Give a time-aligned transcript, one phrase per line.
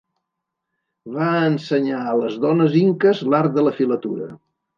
[1.17, 4.33] Va ensenyar a les dones inques l'art de la filatura.